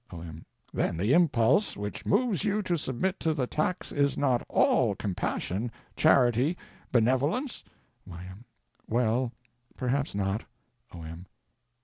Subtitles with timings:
[0.11, 0.43] O.M.
[0.73, 5.71] Then the impulse which moves you to submit to the tax is not all compassion,
[5.95, 6.57] charity,
[6.91, 7.63] benevolence?
[8.07, 8.43] Y.M.
[8.87, 10.43] Well—perhaps not.
[10.91, 11.27] O.M.